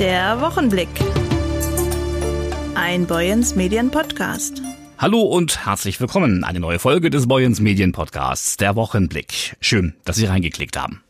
[0.00, 0.88] Der Wochenblick.
[2.74, 4.60] Ein Boyens Medien Podcast.
[4.98, 6.42] Hallo und herzlich willkommen.
[6.42, 9.54] Eine neue Folge des Boyens Medien Podcasts, der Wochenblick.
[9.60, 11.03] Schön, dass Sie reingeklickt haben.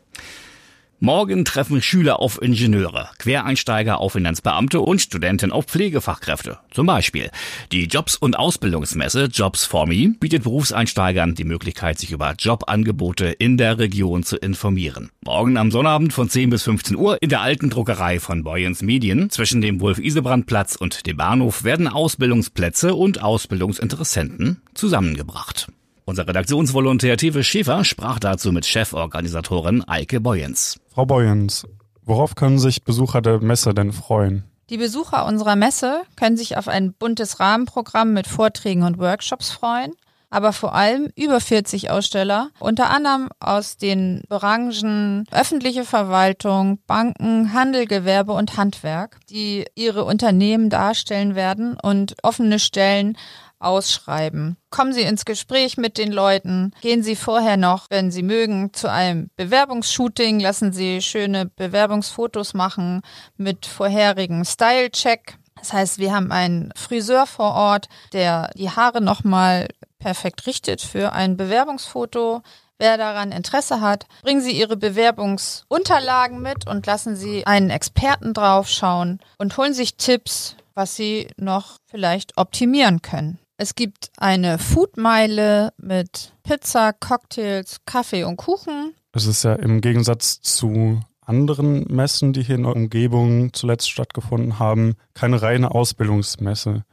[1.05, 6.57] Morgen treffen Schüler auf Ingenieure, Quereinsteiger auf Finanzbeamte und Studenten auf Pflegefachkräfte.
[6.71, 7.31] Zum Beispiel
[7.73, 13.59] die Jobs- und Ausbildungsmesse Jobs for Me bietet Berufseinsteigern die Möglichkeit, sich über Jobangebote in
[13.59, 15.11] der Region zu informieren.
[15.23, 19.29] Morgen am Sonnabend von 10 bis 15 Uhr in der alten Druckerei von Boyens Medien
[19.29, 25.69] zwischen dem Wolf-Isebrand-Platz und dem Bahnhof werden Ausbildungsplätze und Ausbildungsinteressenten zusammengebracht.
[26.07, 30.79] Unser Redaktionsvolontär Tive Schäfer sprach dazu mit Cheforganisatorin Eike Boyens.
[30.93, 31.67] Frau Boyens,
[32.03, 34.45] worauf können sich Besucher der Messe denn freuen?
[34.69, 39.95] Die Besucher unserer Messe können sich auf ein buntes Rahmenprogramm mit Vorträgen und Workshops freuen,
[40.35, 47.87] aber vor allem über 40 Aussteller, unter anderem aus den Branchen öffentliche Verwaltung, Banken, Handel,
[47.87, 53.17] Gewerbe und Handwerk, die ihre Unternehmen darstellen werden und offene Stellen
[53.61, 54.57] ausschreiben.
[54.71, 56.73] Kommen Sie ins Gespräch mit den Leuten.
[56.83, 60.41] Gehen Sie vorher noch, wenn Sie mögen, zu einem Bewerbungsshooting.
[60.41, 63.03] Lassen Sie schöne Bewerbungsfotos machen
[63.37, 65.39] mit vorherigen Style-Check.
[65.55, 69.69] Das heißt, wir haben einen Friseur vor Ort, der die Haare nochmal
[70.05, 72.43] perfekt richtet für ein Bewerbungsfoto.
[72.79, 79.21] Wer daran Interesse hat, bringen Sie Ihre Bewerbungsunterlagen mit und lassen Sie einen Experten draufschauen
[79.39, 83.39] und holen sich Tipps, was Sie noch vielleicht optimieren können.
[83.57, 88.93] Es gibt eine Foodmeile mit Pizza, Cocktails, Kaffee und Kuchen.
[89.13, 94.59] Es ist ja im Gegensatz zu anderen Messen, die hier in der Umgebung zuletzt stattgefunden
[94.59, 96.85] haben, keine reine Ausbildungsmesse.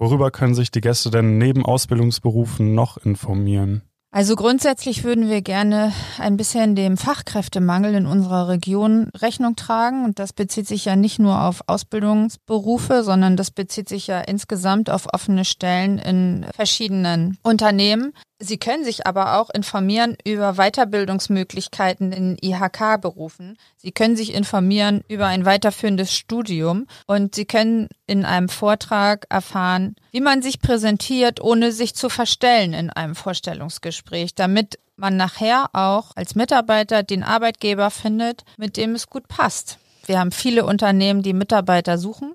[0.00, 3.82] Worüber können sich die Gäste denn neben Ausbildungsberufen noch informieren?
[4.12, 10.04] Also grundsätzlich würden wir gerne ein bisschen dem Fachkräftemangel in unserer Region Rechnung tragen.
[10.06, 14.88] Und das bezieht sich ja nicht nur auf Ausbildungsberufe, sondern das bezieht sich ja insgesamt
[14.88, 18.14] auf offene Stellen in verschiedenen Unternehmen.
[18.42, 23.58] Sie können sich aber auch informieren über Weiterbildungsmöglichkeiten in IHK-Berufen.
[23.76, 29.94] Sie können sich informieren über ein weiterführendes Studium und Sie können in einem Vortrag erfahren,
[30.10, 36.12] wie man sich präsentiert, ohne sich zu verstellen in einem Vorstellungsgespräch, damit man nachher auch
[36.16, 39.78] als Mitarbeiter den Arbeitgeber findet, mit dem es gut passt.
[40.06, 42.34] Wir haben viele Unternehmen, die Mitarbeiter suchen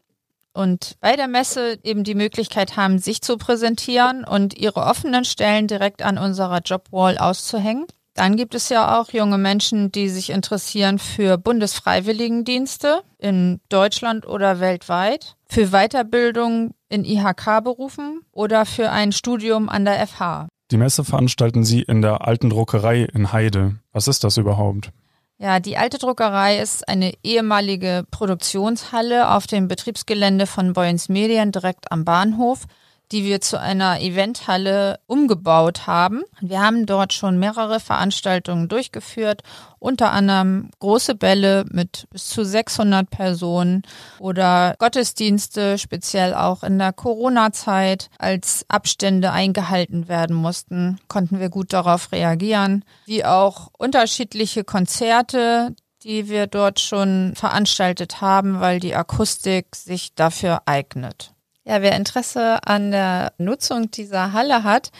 [0.55, 5.67] und bei der Messe eben die Möglichkeit haben, sich zu präsentieren und ihre offenen Stellen
[5.67, 7.85] direkt an unserer Jobwall auszuhängen.
[8.13, 14.61] Dann gibt es ja auch junge Menschen, die sich interessieren für Bundesfreiwilligendienste in Deutschland oder
[14.61, 20.47] weltweit, für Weiterbildung in IHK-Berufen oder für ein Studium an der FH.
[20.71, 23.75] Die Messe veranstalten Sie in der alten Druckerei in Heide.
[23.91, 24.91] Was ist das überhaupt?
[25.37, 31.91] Ja, die alte Druckerei ist eine ehemalige Produktionshalle auf dem Betriebsgelände von Boyens Medien direkt
[31.91, 32.67] am Bahnhof,
[33.11, 36.23] die wir zu einer Eventhalle umgebaut haben.
[36.41, 39.41] Wir haben dort schon mehrere Veranstaltungen durchgeführt,
[39.79, 43.83] unter anderem große Bälle mit bis zu 600 Personen
[44.19, 51.73] oder Gottesdienste, speziell auch in der Corona-Zeit, als Abstände eingehalten werden mussten, konnten wir gut
[51.73, 59.75] darauf reagieren, wie auch unterschiedliche Konzerte, die wir dort schon veranstaltet haben, weil die Akustik
[59.75, 61.34] sich dafür eignet.
[61.67, 64.91] Ja, wer Interesse an der Nutzung dieser Halle hat,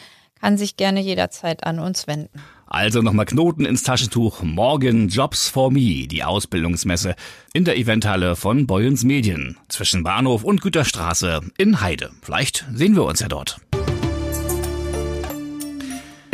[0.41, 2.41] kann sich gerne jederzeit an uns wenden.
[2.65, 4.41] Also nochmal Knoten ins Taschentuch.
[4.41, 7.15] Morgen Jobs for Me, die Ausbildungsmesse
[7.53, 12.09] in der Eventhalle von Boyens Medien zwischen Bahnhof und Güterstraße in Heide.
[12.23, 13.59] Vielleicht sehen wir uns ja dort.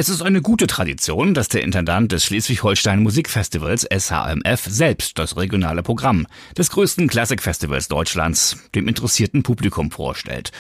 [0.01, 5.84] Es ist eine gute Tradition, dass der Intendant des Schleswig-Holstein Musikfestivals SHMF selbst das regionale
[5.84, 6.25] Programm
[6.57, 10.51] des größten Klassikfestivals Deutschlands dem interessierten Publikum vorstellt.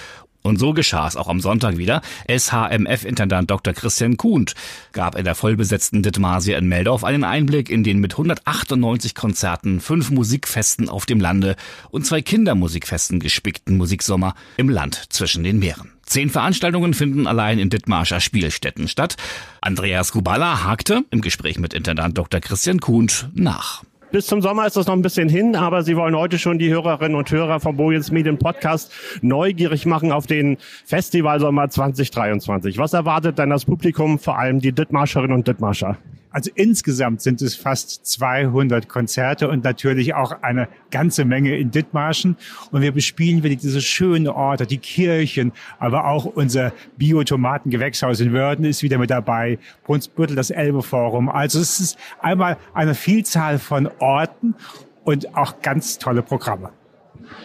[0.41, 2.01] Und so geschah es auch am Sonntag wieder.
[2.27, 3.73] SHMF-Intendant Dr.
[3.73, 4.55] Christian Kuhnt
[4.91, 10.09] gab in der vollbesetzten Dithmarsia in Meldorf einen Einblick in den mit 198 Konzerten, fünf
[10.09, 11.55] Musikfesten auf dem Lande
[11.89, 15.91] und zwei Kindermusikfesten gespickten Musiksommer im Land zwischen den Meeren.
[16.05, 19.15] Zehn Veranstaltungen finden allein in Dithmarscher Spielstätten statt.
[19.61, 22.41] Andreas Kubala hakte im Gespräch mit Intendant Dr.
[22.41, 23.83] Christian Kuhnt nach.
[24.11, 26.69] Bis zum Sommer ist das noch ein bisschen hin, aber Sie wollen heute schon die
[26.69, 28.91] Hörerinnen und Hörer vom Bojens Medien Podcast
[29.21, 32.77] neugierig machen auf den Festivalsommer 2023.
[32.77, 35.97] Was erwartet denn das Publikum, vor allem die Dithmarscherinnen und Dithmarscher?
[36.31, 42.37] Also insgesamt sind es fast 200 Konzerte und natürlich auch eine ganze Menge in Dithmarschen.
[42.71, 48.65] Und wir bespielen wieder diese schönen Orte, die Kirchen, aber auch unser Biotomatengewächshaus in Wörden
[48.65, 51.29] ist wieder mit dabei, Brunsbüttel, das Elbe-Forum.
[51.29, 54.55] Also es ist einmal eine Vielzahl von Orten
[55.03, 56.71] und auch ganz tolle Programme.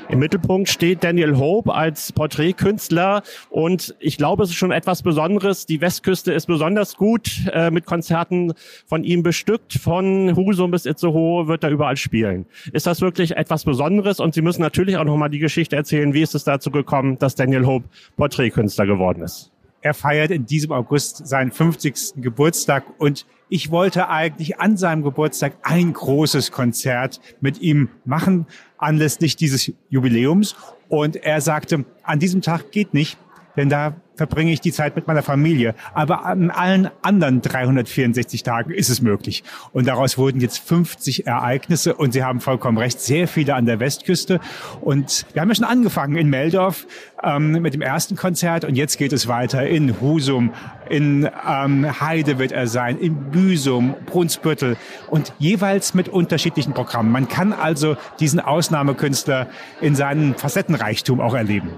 [0.09, 5.67] Im Mittelpunkt steht Daniel Hope als Porträtkünstler und ich glaube, es ist schon etwas Besonderes.
[5.67, 8.53] Die Westküste ist besonders gut äh, mit Konzerten
[8.87, 9.75] von ihm bestückt.
[9.75, 12.47] Von Husum bis Itzehoe wird er überall spielen.
[12.73, 14.21] Ist das wirklich etwas Besonderes?
[14.21, 17.35] Und Sie müssen natürlich auch nochmal die Geschichte erzählen, wie ist es dazu gekommen, dass
[17.35, 19.56] Daniel Hope Porträtkünstler geworden ist.
[19.87, 22.15] Er feiert in diesem August seinen 50.
[22.17, 28.49] Geburtstag und ich wollte eigentlich an seinem Geburtstag ein großes Konzert mit ihm machen,
[28.79, 30.57] anlässlich dieses Jubiläums.
[30.89, 33.17] Und er sagte, an diesem Tag geht nicht,
[33.57, 35.75] denn da verbringe ich die Zeit mit meiner Familie.
[35.95, 39.45] Aber an allen anderen 364 Tagen ist es möglich.
[39.73, 43.79] Und daraus wurden jetzt 50 Ereignisse und Sie haben vollkommen recht, sehr viele an der
[43.81, 44.41] Westküste.
[44.81, 46.87] Und wir haben ja schon angefangen in Meldorf
[47.23, 50.53] ähm, mit dem ersten Konzert und jetzt geht es weiter in Husum,
[50.89, 54.77] in ähm, Heide wird er sein, in Büsum, Brunsbüttel
[55.11, 57.11] und jeweils mit unterschiedlichen Programmen.
[57.13, 59.49] Man kann also diesen Ausnahmekünstler
[59.81, 61.71] in seinem Facettenreichtum auch erleben.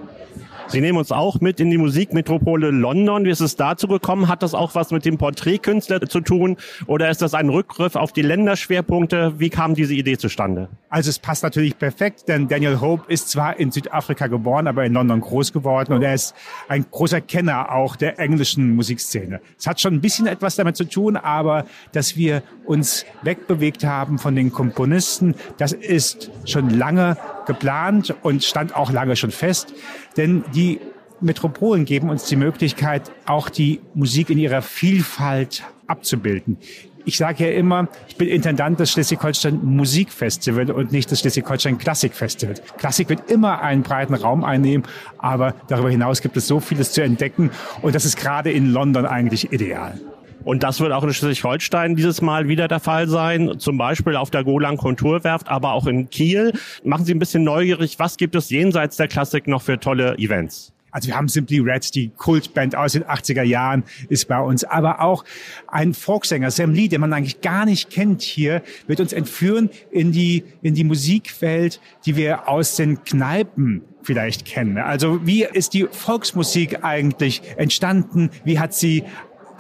[0.69, 3.25] Sie nehmen uns auch mit in die Musikmetropole London.
[3.25, 4.29] Wie ist es dazu gekommen?
[4.29, 6.59] Hat das auch was mit dem Porträtkünstler zu tun?
[6.87, 9.35] Oder ist das ein Rückgriff auf die Länderschwerpunkte?
[9.39, 10.69] Wie kam diese Idee zustande?
[10.91, 14.93] Also es passt natürlich perfekt, denn Daniel Hope ist zwar in Südafrika geboren, aber in
[14.93, 16.35] London groß geworden und er ist
[16.69, 19.41] ein großer Kenner auch der englischen Musikszene.
[19.59, 24.19] Es hat schon ein bisschen etwas damit zu tun, aber dass wir uns wegbewegt haben
[24.19, 27.17] von den Komponisten, das ist schon lange
[27.49, 29.75] geplant und stand auch lange schon fest.
[30.17, 30.79] Denn die
[31.21, 36.59] Metropolen geben uns die Möglichkeit, auch die Musik in ihrer Vielfalt abzubilden.
[37.05, 42.57] Ich sage ja immer, ich bin Intendant des Schleswig-Holstein Musikfestival und nicht des Schleswig-Holstein Klassikfestival.
[42.77, 44.87] Klassik wird immer einen breiten Raum einnehmen,
[45.17, 47.51] aber darüber hinaus gibt es so vieles zu entdecken
[47.81, 49.99] und das ist gerade in London eigentlich ideal.
[50.45, 54.31] Und das wird auch in Schleswig-Holstein dieses Mal wieder der Fall sein, zum Beispiel auf
[54.31, 56.53] der Golan Konturwerft, aber auch in Kiel.
[56.85, 60.73] Machen Sie ein bisschen neugierig, was gibt es jenseits der Klassik noch für tolle Events?
[60.91, 65.01] Also wir haben Simply Red, die Kultband aus den 80er Jahren ist bei uns, aber
[65.03, 65.25] auch
[65.67, 70.13] ein Folksänger, Sam Lee, den man eigentlich gar nicht kennt hier, wird uns entführen in
[70.13, 74.79] die, in die Musikwelt, die wir aus den Kneipen vielleicht kennen.
[74.79, 78.31] Also wie ist die Volksmusik eigentlich entstanden?
[78.45, 79.05] Wie hat sie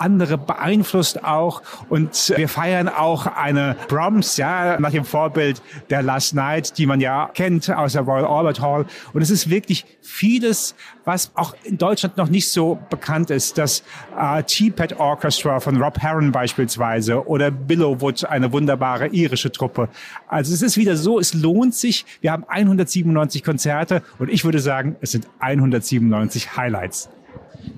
[0.00, 1.62] andere beeinflusst auch.
[1.88, 7.00] Und wir feiern auch eine Brahms, ja, nach dem Vorbild der Last Night, die man
[7.00, 8.86] ja kennt aus der Royal Albert Hall.
[9.12, 10.74] Und es ist wirklich vieles,
[11.04, 13.58] was auch in Deutschland noch nicht so bekannt ist.
[13.58, 13.82] Das
[14.18, 19.88] äh, T-Pad Orchestra von Rob Herron beispielsweise oder Billowwood, eine wunderbare irische Truppe.
[20.28, 22.04] Also es ist wieder so, es lohnt sich.
[22.20, 27.08] Wir haben 197 Konzerte und ich würde sagen, es sind 197 Highlights.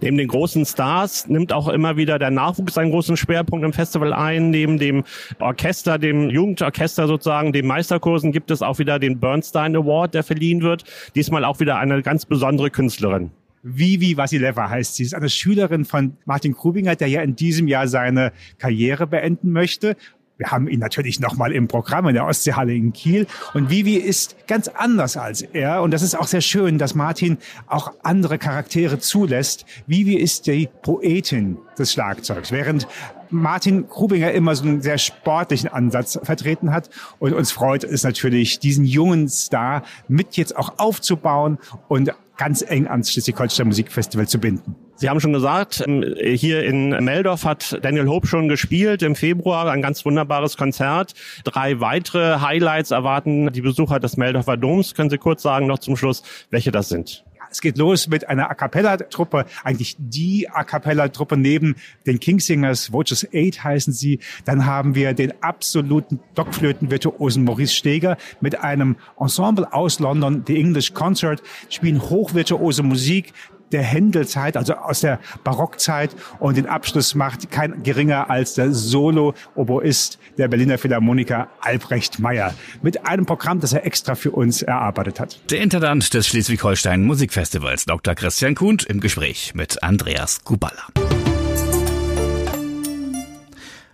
[0.01, 4.13] Neben den großen Stars nimmt auch immer wieder der Nachwuchs einen großen Schwerpunkt im Festival
[4.13, 4.51] ein.
[4.51, 5.05] Neben dem
[5.39, 10.63] Orchester, dem Jugendorchester sozusagen, den Meisterkursen gibt es auch wieder den Bernstein Award, der verliehen
[10.63, 10.85] wird.
[11.15, 13.31] Diesmal auch wieder eine ganz besondere Künstlerin.
[13.63, 15.05] Vivi Vasileva heißt sie.
[15.05, 19.53] Sie ist eine Schülerin von Martin Krubinger, der ja in diesem Jahr seine Karriere beenden
[19.53, 19.97] möchte.
[20.41, 23.27] Wir haben ihn natürlich nochmal im Programm in der Ostseehalle in Kiel.
[23.53, 25.83] Und Vivi ist ganz anders als er.
[25.83, 29.67] Und das ist auch sehr schön, dass Martin auch andere Charaktere zulässt.
[29.87, 32.89] Vivi ist die Poetin des Schlagzeugs, während
[33.29, 36.89] Martin Krubinger immer so einen sehr sportlichen Ansatz vertreten hat.
[37.19, 42.89] Und uns freut es natürlich, diesen jungen Star mit jetzt auch aufzubauen und ganz eng
[42.89, 44.75] ans Schleswig-Holstein Musikfestival zu binden.
[45.01, 49.71] Sie haben schon gesagt, ähm, hier in Meldorf hat Daniel Hope schon gespielt im Februar,
[49.71, 51.15] ein ganz wunderbares Konzert.
[51.45, 54.95] Drei weitere Highlights erwarten die Besucher des Meldorfer Doms.
[54.95, 57.25] Können Sie kurz sagen noch zum Schluss, welche das sind?
[57.51, 61.77] Es geht los mit einer A Cappella-Truppe, eigentlich die A Cappella-Truppe neben
[62.07, 64.21] den Kingsingers, Voices 8 heißen sie.
[64.45, 70.93] Dann haben wir den absoluten Blockflöten-Virtuosen Maurice Steger mit einem Ensemble aus London, The English
[70.93, 73.33] Concert, spielen hochvirtuose Musik,
[73.73, 76.11] der Händelzeit, also aus der Barockzeit.
[76.39, 83.07] Und den Abschluss macht kein geringer als der Solo-Oboist der Berliner Philharmoniker Albrecht Meyer mit
[83.07, 85.39] einem Programm, das er extra für uns erarbeitet hat.
[85.51, 88.15] Der Intendant des Schleswig-Holstein Musikfestivals, Dr.
[88.15, 90.87] Christian Kuhn, im Gespräch mit Andreas Kubala.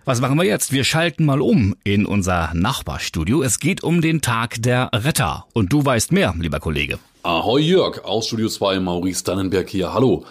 [0.07, 0.71] Was machen wir jetzt?
[0.71, 3.43] Wir schalten mal um in unser Nachbarstudio.
[3.43, 5.47] Es geht um den Tag der Retter.
[5.51, 6.97] Und du weißt mehr, lieber Kollege.
[7.27, 10.23] Ahoi Jörg, aus Studio 2, Maurice Dannenberg hier, hallo.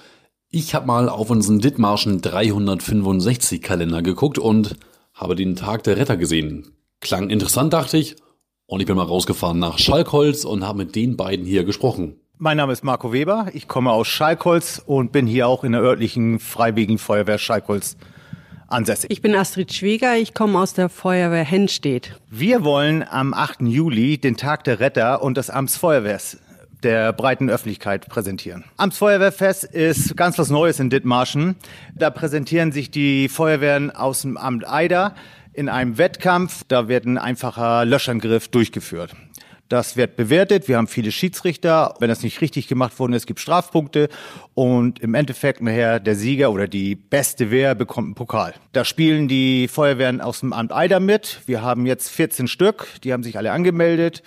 [0.49, 4.77] Ich habe mal auf unseren Dithmarschen 365 Kalender geguckt und
[5.13, 6.73] habe den Tag der Retter gesehen.
[7.03, 8.17] Klang interessant, dachte ich.
[8.65, 12.19] Und ich bin mal rausgefahren nach Schalkholz und habe mit den beiden hier gesprochen.
[12.39, 15.83] Mein Name ist Marco Weber, ich komme aus Schalkholz und bin hier auch in der
[15.83, 17.99] örtlichen Freiwilligen Feuerwehr Schalkholz
[18.69, 19.11] ansässig.
[19.11, 22.19] Ich bin Astrid Schwieger, ich komme aus der Feuerwehr Hennstedt.
[22.31, 23.61] Wir wollen am 8.
[23.61, 26.39] Juli den Tag der Retter und des Amtsfeuerwehrs
[26.83, 28.65] der breiten Öffentlichkeit präsentieren.
[28.77, 31.57] Amtsfeuerwehrfest ist ganz was Neues in Dithmarschen.
[31.95, 35.15] Da präsentieren sich die Feuerwehren aus dem Amt Eider
[35.53, 36.65] in einem Wettkampf.
[36.69, 39.15] Da wird ein einfacher Löschangriff durchgeführt.
[39.69, 40.69] Das wird bewertet.
[40.69, 41.95] Wir haben viele Schiedsrichter.
[41.99, 44.09] Wenn das nicht richtig gemacht worden ist, gibt Strafpunkte.
[44.55, 48.55] Und im Endeffekt nachher der Sieger oder die beste Wehr bekommt einen Pokal.
[48.73, 51.41] Da spielen die Feuerwehren aus dem Amt Eider mit.
[51.47, 52.87] Wir haben jetzt 14 Stück.
[53.03, 54.23] Die haben sich alle angemeldet.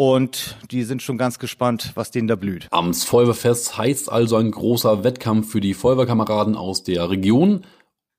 [0.00, 2.68] Und die sind schon ganz gespannt, was denen da blüht.
[2.70, 7.66] Amtsfeuerwehrfest heißt also ein großer Wettkampf für die Feuerwehrkameraden aus der Region.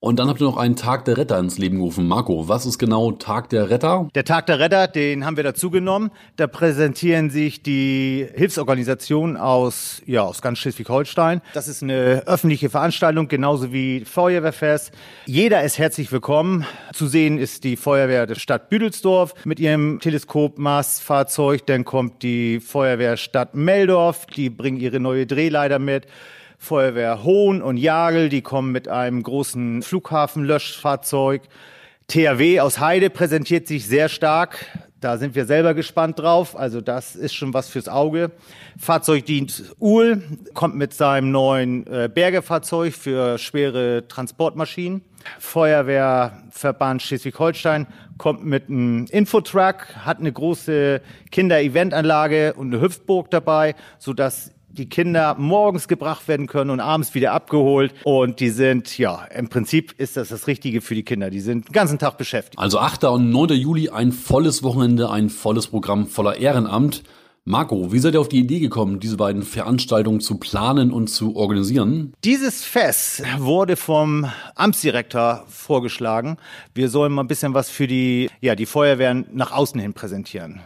[0.04, 2.08] Und dann habt ihr noch einen Tag der Retter ins Leben gerufen.
[2.08, 4.10] Marco, was ist genau Tag der Retter?
[4.16, 6.10] Der Tag der Retter, den haben wir dazu genommen.
[6.38, 11.42] Da präsentieren sich die Hilfsorganisationen aus, ja, aus ganz Schleswig-Holstein.
[11.54, 14.92] Das ist eine öffentliche Veranstaltung, genauso wie Feuerwehrfest.
[15.28, 16.66] Jeder ist herzlich willkommen.
[16.94, 21.68] Zu sehen ist die Feuerwehr der Stadt Büdelsdorf mit ihrem Teleskopmastfahrzeug.
[21.68, 24.26] Dann kommt die Feuerwehr Stadt Meldorf.
[24.26, 26.08] Die bringen ihre neue Drehleiter mit.
[26.64, 31.42] Feuerwehr Hohn und Jagel, die kommen mit einem großen Flughafenlöschfahrzeug.
[32.06, 34.68] THW aus Heide präsentiert sich sehr stark.
[35.00, 36.56] Da sind wir selber gespannt drauf.
[36.56, 38.30] Also das ist schon was fürs Auge.
[38.78, 40.22] Fahrzeugdienst Uhl
[40.54, 45.02] kommt mit seinem neuen äh, Bergefahrzeug für schwere Transportmaschinen.
[45.40, 47.88] Feuerwehrverband Schleswig-Holstein
[48.20, 51.02] kommt mit einem Infotruck, hat eine große
[51.32, 57.34] Kinder-Eventanlage und eine Hüpfburg dabei, sodass die Kinder morgens gebracht werden können und abends wieder
[57.34, 57.94] abgeholt.
[58.04, 61.30] Und die sind, ja, im Prinzip ist das das Richtige für die Kinder.
[61.30, 62.60] Die sind den ganzen Tag beschäftigt.
[62.60, 63.04] Also 8.
[63.06, 63.50] und 9.
[63.52, 67.04] Juli ein volles Wochenende, ein volles Programm voller Ehrenamt.
[67.44, 71.36] Marco, wie seid ihr auf die Idee gekommen, diese beiden Veranstaltungen zu planen und zu
[71.36, 72.14] organisieren?
[72.24, 76.38] Dieses Fest wurde vom Amtsdirektor vorgeschlagen.
[76.76, 80.62] Wir sollen mal ein bisschen was für die, ja, die Feuerwehren nach außen hin präsentieren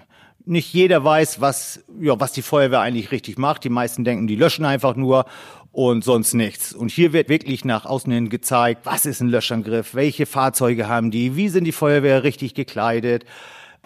[0.45, 3.63] nicht jeder weiß, was, ja, was die Feuerwehr eigentlich richtig macht.
[3.63, 5.25] Die meisten denken, die löschen einfach nur
[5.71, 6.71] und sonst nichts.
[6.73, 11.11] Und hier wird wirklich nach außen hin gezeigt, was ist ein Löschangriff, welche Fahrzeuge haben
[11.11, 13.25] die, wie sind die Feuerwehr richtig gekleidet.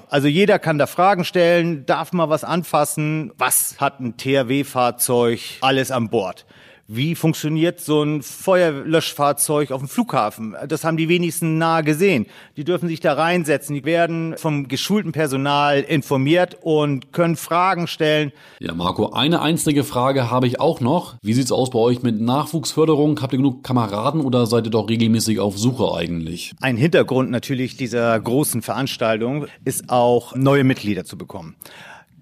[0.10, 5.92] Also jeder kann da Fragen stellen, darf mal was anfassen, was hat ein THW-Fahrzeug alles
[5.92, 6.46] an Bord.
[6.92, 10.56] Wie funktioniert so ein Feuerlöschfahrzeug auf dem Flughafen?
[10.68, 12.26] Das haben die wenigsten nahe gesehen.
[12.58, 13.76] Die dürfen sich da reinsetzen.
[13.76, 18.32] Die werden vom geschulten Personal informiert und können Fragen stellen.
[18.60, 21.14] Ja, Marco, eine einzige Frage habe ich auch noch.
[21.22, 23.22] Wie sieht's aus bei euch mit Nachwuchsförderung?
[23.22, 26.54] Habt ihr genug Kameraden oder seid ihr doch regelmäßig auf Suche eigentlich?
[26.60, 31.56] Ein Hintergrund natürlich dieser großen Veranstaltung ist auch neue Mitglieder zu bekommen.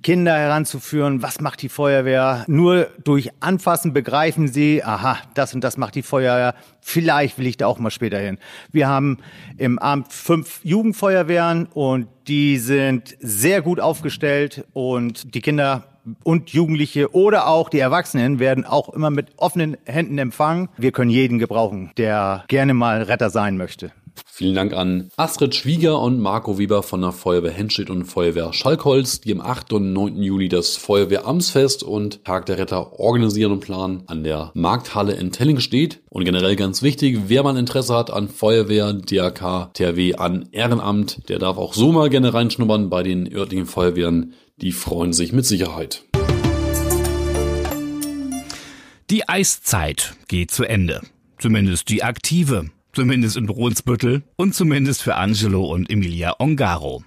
[0.07, 2.45] Kinder heranzuführen, was macht die Feuerwehr.
[2.47, 6.55] Nur durch Anfassen begreifen sie, aha, das und das macht die Feuerwehr.
[6.79, 8.37] Vielleicht will ich da auch mal später hin.
[8.71, 9.17] Wir haben
[9.57, 15.83] im Amt fünf Jugendfeuerwehren und die sind sehr gut aufgestellt und die Kinder
[16.23, 20.69] und Jugendliche oder auch die Erwachsenen werden auch immer mit offenen Händen empfangen.
[20.77, 23.91] Wir können jeden gebrauchen, der gerne mal Retter sein möchte.
[24.25, 29.21] Vielen Dank an Astrid Schwieger und Marco Weber von der Feuerwehr Henstedt und Feuerwehr Schalkholz,
[29.21, 29.73] die am 8.
[29.73, 30.21] und 9.
[30.21, 35.59] Juli das Feuerwehramtsfest und Tag der Retter organisieren und planen an der Markthalle in Telling
[35.59, 36.01] steht.
[36.09, 41.39] Und generell ganz wichtig, wer mal Interesse hat an Feuerwehr, DRK, THW, an Ehrenamt, der
[41.39, 44.33] darf auch so mal gerne reinschnuppern bei den örtlichen Feuerwehren.
[44.57, 46.03] Die freuen sich mit Sicherheit.
[49.09, 51.01] Die Eiszeit geht zu Ende.
[51.39, 57.03] Zumindest die aktive zumindest in Brunsbüttel und zumindest für Angelo und Emilia Ongaro.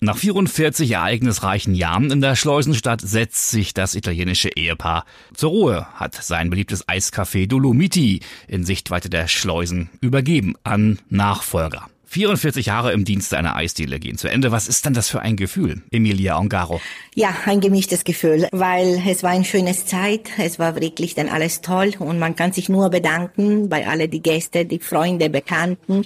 [0.00, 6.14] Nach 44 ereignisreichen Jahren in der Schleusenstadt setzt sich das italienische Ehepaar zur Ruhe, hat
[6.14, 11.88] sein beliebtes Eiscafé Dolomiti in Sichtweite der Schleusen übergeben an Nachfolger.
[12.10, 14.50] 44 Jahre im Dienste einer Eisdiele gehen zu Ende.
[14.50, 16.80] Was ist denn das für ein Gefühl, Emilia Ongaro?
[17.14, 20.28] Ja, ein gemischtes Gefühl, weil es war eine schöne Zeit.
[20.36, 24.22] Es war wirklich dann alles toll und man kann sich nur bedanken bei alle die
[24.22, 26.04] Gäste, die Freunde, Bekannten.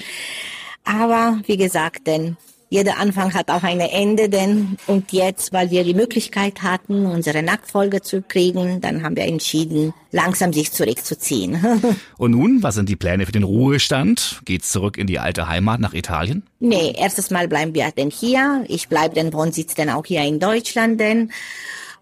[0.85, 2.37] Aber wie gesagt, denn
[2.75, 7.41] jeder Anfang hat auch ein Ende, denn und jetzt, weil wir die Möglichkeit hatten, unsere
[7.41, 11.65] Nachfolge zu kriegen, dann haben wir entschieden, langsam sich zurückzuziehen.
[12.19, 14.41] und nun, was sind die Pläne für den Ruhestand?
[14.45, 16.43] Geht's zurück in die alte Heimat nach Italien?
[16.59, 18.65] Nee, erstes Mal bleiben wir denn hier.
[18.67, 21.31] Ich bleibe den Wohnsitz dann auch hier in Deutschland denn.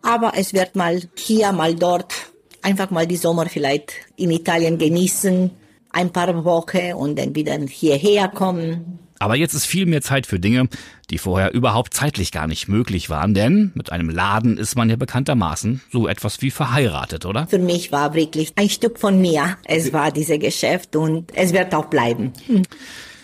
[0.00, 2.14] Aber es wird mal hier, mal dort
[2.62, 5.50] einfach mal die Sommer vielleicht in Italien genießen,
[5.91, 10.41] ein paar Wochen und dann wieder hierher kommen Aber jetzt ist viel mehr Zeit für
[10.41, 10.69] Dinge,
[11.11, 14.97] die vorher überhaupt zeitlich gar nicht möglich waren, denn mit einem Laden ist man ja
[14.97, 17.47] bekanntermaßen so etwas wie verheiratet, oder?
[17.47, 19.57] Für mich war wirklich ein Stück von mir.
[19.64, 22.33] Es war dieses Geschäft und es wird auch bleiben.
[22.49, 22.62] Hm.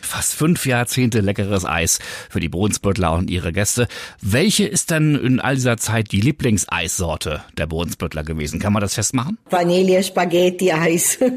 [0.08, 1.98] Fast fünf Jahrzehnte leckeres Eis
[2.30, 3.88] für die Brunsbüttler und ihre Gäste.
[4.22, 8.58] Welche ist denn in all dieser Zeit die Lieblingseissorte der Brunsbüttler gewesen?
[8.58, 9.36] Kann man das festmachen?
[9.50, 11.18] Vanille, Spaghetti, Eis.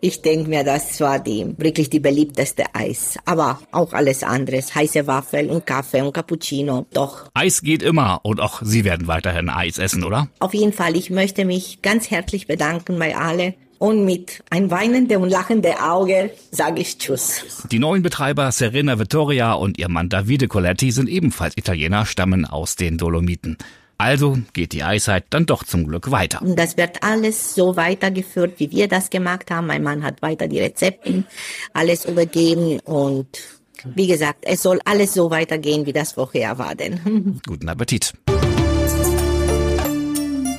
[0.00, 3.16] Ich denke mir, das war die wirklich die beliebteste Eis.
[3.26, 4.74] Aber auch alles anderes.
[4.74, 6.86] Heiße Waffel und Kaffee und Cappuccino.
[6.92, 7.30] Doch.
[7.32, 10.26] Eis geht immer und auch Sie werden weiterhin Eis essen, oder?
[10.40, 10.96] Auf jeden Fall.
[10.96, 16.30] Ich möchte mich ganz herzlich bedanken bei alle und mit ein weinende und lachende Auge
[16.50, 17.66] sage ich Tschüss.
[17.70, 22.76] Die neuen Betreiber Serena Vittoria und ihr Mann Davide Coletti sind ebenfalls Italiener, stammen aus
[22.76, 23.56] den Dolomiten.
[23.98, 26.42] Also geht die Eiszeit dann doch zum Glück weiter.
[26.42, 29.66] Und das wird alles so weitergeführt, wie wir das gemacht haben.
[29.66, 31.26] Mein Mann hat weiter die Rezepten,
[31.72, 33.26] alles übergeben und
[33.94, 36.74] wie gesagt, es soll alles so weitergehen, wie das vorher war.
[36.74, 37.40] Denn.
[37.46, 38.12] Guten Appetit.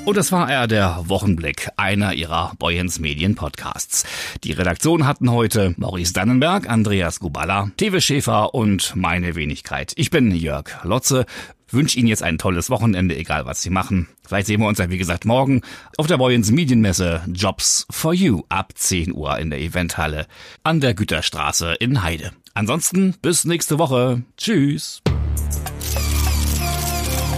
[0.08, 4.06] Und das war er, der Wochenblick, einer ihrer Boyens Medien Podcasts.
[4.46, 9.92] Die Redaktion hatten heute Maurice Dannenberg, Andreas Guballa, Tewe Schäfer und meine Wenigkeit.
[9.98, 11.26] Ich bin Jörg Lotze.
[11.70, 14.08] Wünsche Ihnen jetzt ein tolles Wochenende, egal was Sie machen.
[14.26, 15.62] Vielleicht sehen wir uns ja, wie gesagt, morgen
[15.98, 20.28] auf der Boyens Medienmesse Jobs for You ab 10 Uhr in der Eventhalle
[20.64, 22.32] an der Güterstraße in Heide.
[22.54, 24.24] Ansonsten bis nächste Woche.
[24.38, 25.02] Tschüss.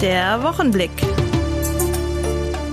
[0.00, 0.92] Der Wochenblick.